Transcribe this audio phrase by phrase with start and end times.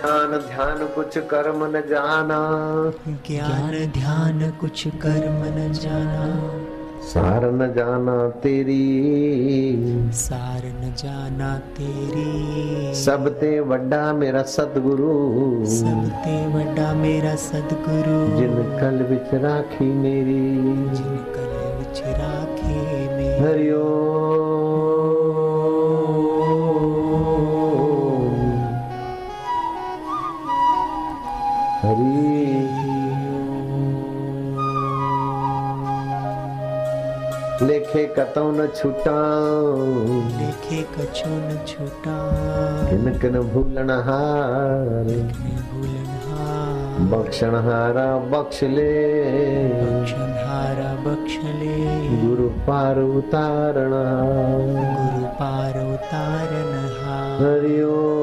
[0.00, 2.38] ज्ञान ध्यान कुछ कर्म न जाना।
[3.08, 6.50] ज्ञान ध्यान कुछ कर्म न जाना।
[7.02, 8.80] सार न जाना तेरी।
[10.12, 18.54] सार न जाना तेरी। सब ते वड्डा मेरा सतगुरु सब ते वड्डा मेरा सदगुरु। जिन
[18.80, 20.79] कल विच राखी मेरी।
[38.30, 39.14] कतौ न छूटा
[40.38, 42.16] लेखे कछु न छूटा
[42.90, 45.08] किन किन भूलन हार।
[45.70, 48.92] भूलन हार। बख्शण हारा बख्श ले।
[49.74, 51.76] बख्शन हारा बख्श ले।
[52.22, 53.92] गुरु पार उतारण
[54.94, 58.19] गुरु पार उतारण हार।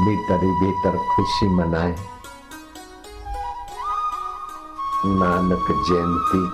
[0.00, 1.96] भीतर ही भीतर खुशी मनाए।
[5.06, 6.50] नानक जयंती,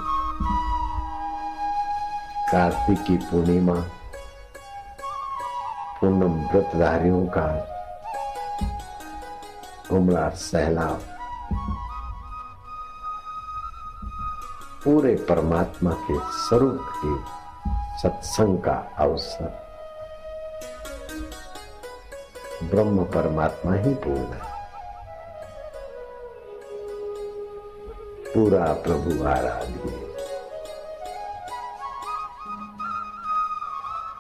[2.52, 3.74] कार्तिक की पूर्णिमा,
[6.00, 7.46] पूनम व्रतधारियों का
[9.92, 11.00] उमड़ा सहलाव
[14.84, 17.38] पूरे परमात्मा के स्वरूप के
[17.98, 19.67] सत्संग का अवसर।
[22.62, 24.56] ब्रह्म परमात्मा ही पूर्ण है।
[28.34, 29.90] पूरा प्रभु आराध्य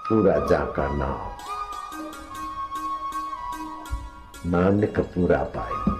[0.08, 1.26] पूरा जाका नाम,
[4.50, 5.96] नानक पूरा पाए।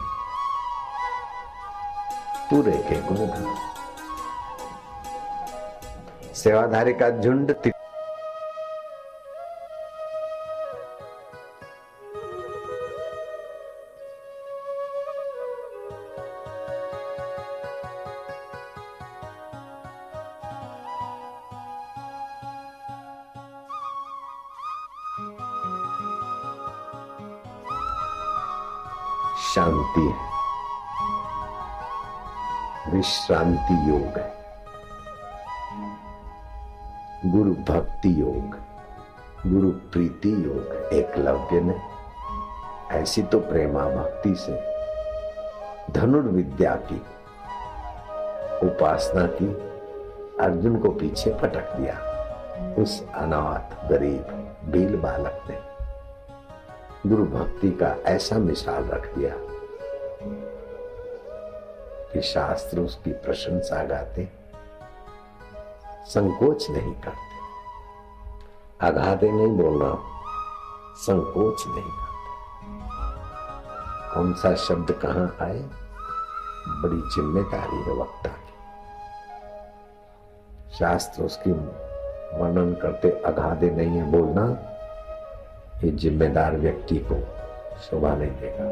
[2.51, 3.55] पूरे के गुण
[6.35, 7.53] सेवाधारी का झुंड
[32.89, 34.39] विश्रांति योग है।
[37.27, 38.57] गुरु भक्ति योग,
[39.53, 41.79] गुरु प्रीति योग एकलव्य ने।
[42.91, 44.79] ऐसी तो प्रेमा भक्ति से
[45.93, 46.99] धनुर्विद्या की,
[48.67, 49.47] उपासना की,
[50.41, 51.95] अर्जुन को पीछे पटक दिया।
[52.79, 55.59] उस अनाथ, गरीब, बील बालक ने
[57.07, 59.58] गुरु भक्ति का ऐसा मिसाल रख दिया।
[62.13, 64.29] कि शास्त्र उसकी प्रशंसा गाते,
[66.07, 67.27] संकोच नहीं करते।
[68.87, 69.91] आघाते नहीं बोलना
[70.97, 72.07] संकोच नहीं करते।
[74.15, 75.61] कौन सा शब्द कहाँ आए?
[76.69, 78.55] बड़ी ज़िम्मेदारी है वक्ता की।
[80.79, 81.53] शास्त्र उसकी
[82.39, 84.45] वर्णन करते अगाधे नहीं है बोलना,
[85.85, 87.17] ये जिम्मेदार व्यक्ति को
[87.81, 88.67] शोभा नहीं देगा।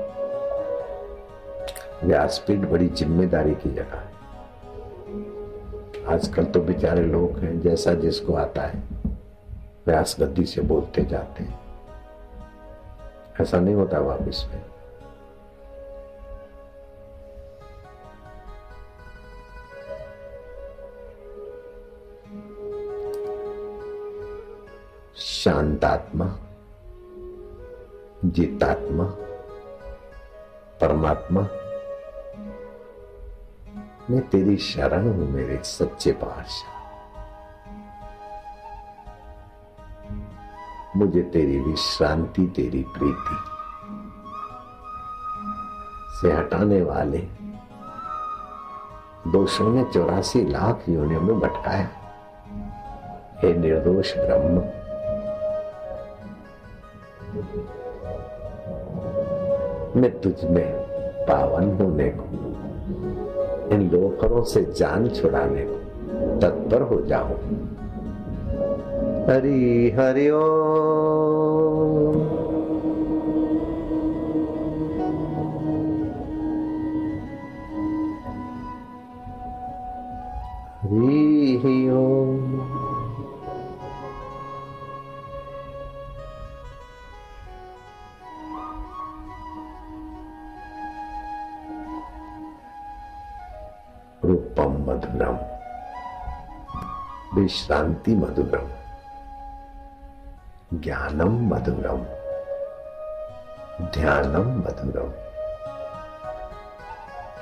[2.05, 4.15] व्यासपीठ बड़ी ज़िम्मेदारी की जगह है।
[6.15, 8.83] आजकल तो बेचारे लोग हैं, जैसा जिसको आता है,
[9.87, 11.59] व्यास गद्दी से बोलते जाते हैं।
[13.41, 14.63] ऐसा नहीं होता वापिस में।
[25.17, 26.39] शांतात्मा,
[28.25, 29.05] जीतात्मा,
[30.81, 31.49] परमात्मा
[34.11, 36.75] मैं तेरी शरण हूँ मेरे सच्चे पातशाह
[40.97, 43.37] मुझे तेरी विश्रांति, तेरी प्रीति
[46.19, 47.19] से हटाने वाले
[49.33, 51.89] दोषों ने चौरासी लाख योनियों में भटकाया।
[53.43, 54.57] हे निर्दोष ब्रह्म,
[60.01, 60.67] मैं तुझ में
[61.29, 62.46] पावन होने को
[63.73, 65.77] इन लोकरों से जान छुड़ाने को
[66.41, 67.29] तत्पर हो जाओ।
[69.31, 70.47] हरि हरि ओ।
[80.87, 82.46] हरि ओम
[97.47, 98.69] विश्रांति मधुरम
[100.81, 102.01] ज्ञानम मधुरम
[103.87, 105.13] ध्यानम मधुरम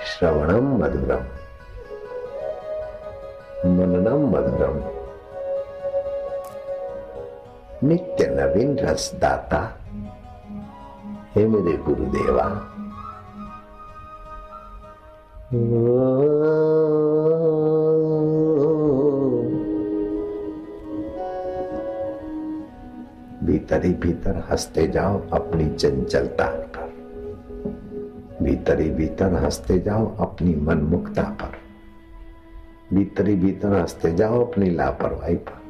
[0.07, 1.23] श्रवणम मधुरम
[3.77, 4.77] मननम मधुरम
[7.89, 9.63] नित्य नवीन रसदाता,
[11.35, 12.47] हे मेरे गुरुदेवा।
[23.45, 26.95] भीतर ही भीतर हँसते जाओ अपनी चंचलता पर।
[28.43, 31.59] भीतर ही भीतर हँसते जाओ अपनी मनमुक्ता पर।
[32.97, 35.65] भीतर ही भीतर हँसते जाओ अपनी लापरवाही पर।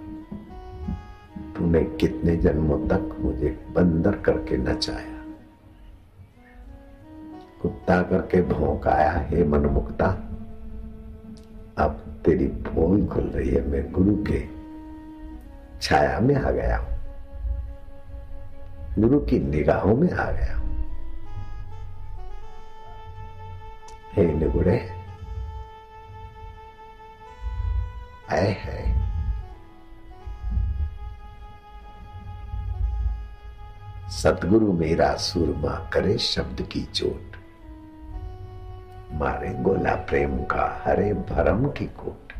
[1.56, 5.25] तूने कितने जन्मों तक मुझे बंदर करके नचाया?
[7.62, 10.06] कुत्ता करके भौंकाया हे मनमुक्ता
[11.79, 14.44] अब तेरी पोल खुल रही है मैं गुरु के।
[15.82, 16.94] छाया में आ गया हूँ।
[18.99, 20.61] गुरु की निगाहों में आ गया
[24.12, 24.91] हे। निगुड़े
[28.31, 29.05] आए है।
[34.11, 37.37] सतगुरु मेरा सुरमा करे शब्द की चोट।
[39.12, 42.32] मारे गोला प्रेम का हरे भरम की कोट।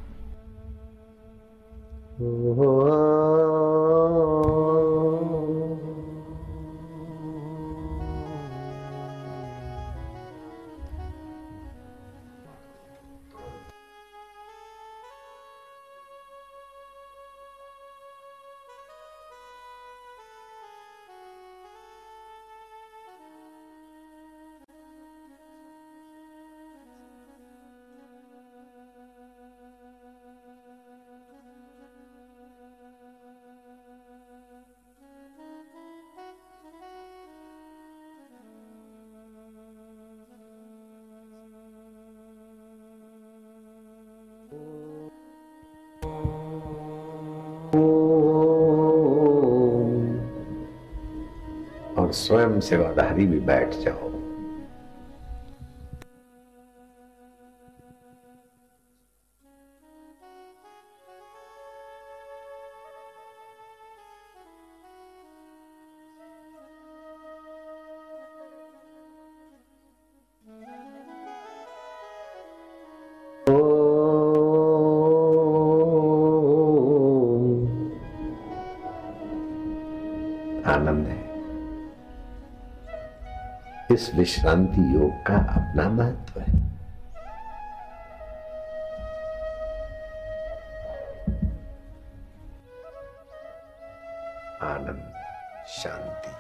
[52.05, 54.13] और स्वयं सेवाधारी भी बैठ जाओ।
[80.67, 81.34] आनंद है।
[83.93, 86.55] इस विश्रांति योग का अपना महत्व है।
[94.63, 95.15] आनंद,
[95.67, 96.31] शांति।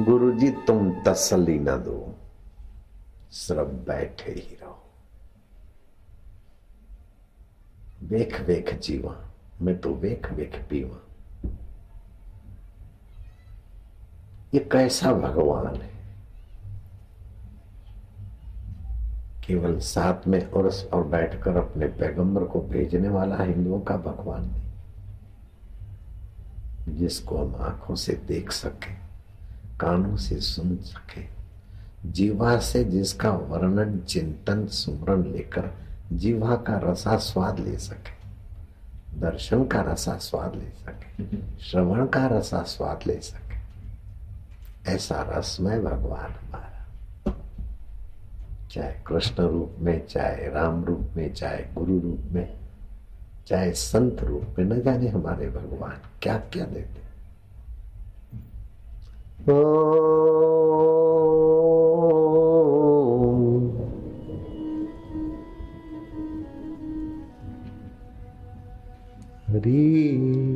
[0.00, 2.14] गुरुजी, तुम तसल्ली ना दो।
[3.30, 4.65] सिर्फ़ बैठे ही रहो।
[8.16, 9.24] वेख वेख जीवा,
[9.62, 11.02] मैं तो वेख वेख पीवा।
[14.54, 15.90] ये कैसा भगवान है?
[19.46, 24.62] केवल साथ में उर्स और बैठकर अपने पैगंबर को भेजने वाला हिंदुओं का भगवान नहीं।
[26.98, 28.92] जिसको हम आँखों से देख सके,
[29.80, 31.22] कानों से सुन सके,
[32.10, 38.14] जीवा से जिसका वर्णन, चिंतन, सुमरण लेकर जीवा का रसा स्वाद ले सके,
[39.20, 41.24] दर्शन का रसा स्वाद ले सके,
[41.60, 43.56] श्रवण का रसा स्वाद ले सके।
[44.92, 47.32] ऐसा रसमय भगवान हमारा
[48.70, 52.58] चाहे कृष्ण रूप में, चाहे राम रूप में, चाहे गुरु रूप में,
[53.46, 57.06] चाहे संत रूप में, न जाने हमारे भगवान क्या क्या देते
[69.66, 70.55] हरी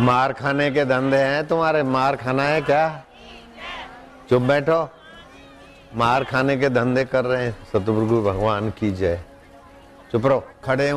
[0.00, 3.02] मार खाने के धंधे हैं, तुम्हारे मार खाना है क्या?
[4.30, 4.88] चुप बैठो।
[5.94, 9.20] मार खाने के धंधे कर रहे हैं, सतगुरु भगवान की जय।
[10.12, 10.90] चुप रहो, खड़े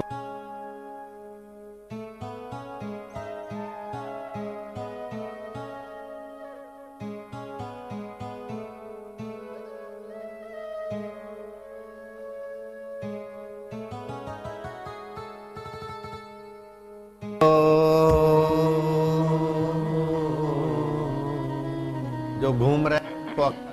[22.61, 23.70] घूम रहे हैं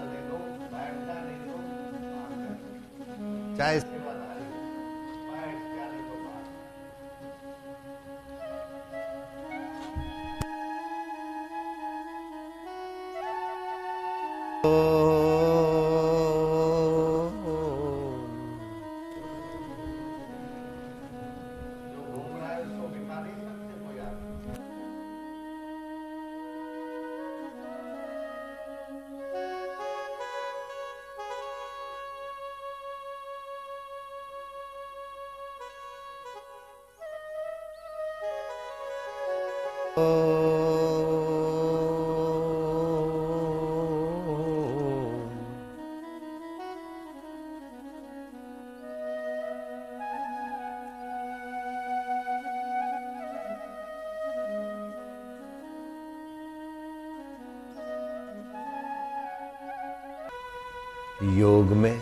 [61.39, 61.99] योग में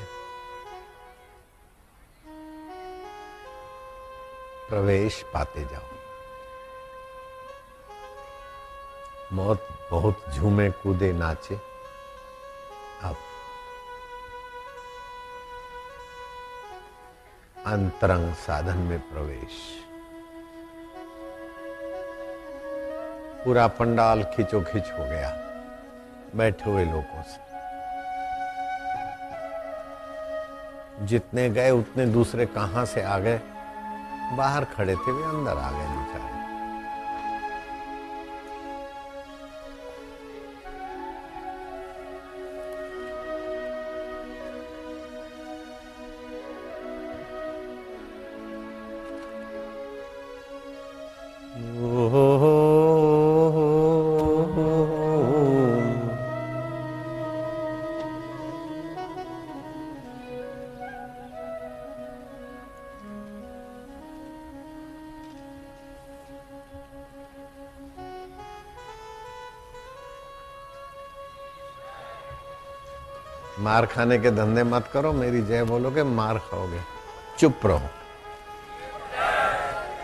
[4.69, 5.89] प्रवेश पाते जाओ।
[9.33, 11.55] मौत बहुत झूमे कूदे नाचे।
[13.03, 13.17] अब
[17.67, 19.85] अंतरंग साधन में प्रवेश।
[23.45, 25.31] पूरा पंडाल खिंचो खिंच हो गया।
[26.35, 27.46] बैठे हुए लोगों से।
[31.07, 33.41] जितने गए, उतने दूसरे कहाँ से आ गए?
[34.37, 36.36] बाहर खड़े थे, वे अंदर आ गए, बेचारे।
[73.59, 76.81] मार खाने के धंधे मत करो, मेरी जय बोलोगे मार खाओगे।
[77.39, 77.83] चुप रहो।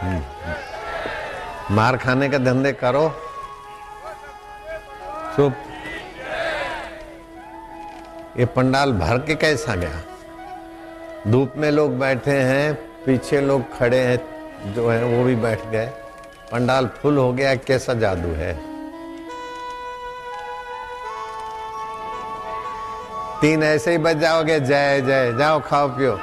[0.00, 0.22] हम्म।
[1.74, 3.08] मार खाने के धंधे करो।
[5.36, 5.54] चुप।
[8.38, 10.02] ये पंडाल भर के कैसा गया?
[11.28, 14.18] धूप में लोग बैठे हैं, पीछे लोग खड़े हैं,
[14.74, 15.86] जो है वो भी बैठ गए।
[16.52, 18.71] पंडाल फुल हो गया, कैसा जादू है?
[23.42, 26.18] तीन ऐसे ही बच जाओगे। जय जय। जाओ खाओ पियो।